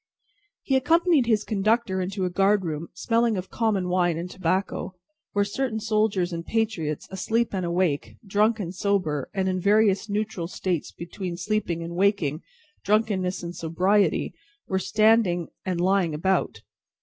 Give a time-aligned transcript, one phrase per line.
[0.63, 4.95] He accompanied his conductor into a guard room, smelling of common wine and tobacco,
[5.33, 10.47] where certain soldiers and patriots, asleep and awake, drunk and sober, and in various neutral
[10.47, 12.41] states between sleeping and waking,
[12.83, 14.33] drunkenness and sobriety,
[14.67, 16.63] were standing and lying about.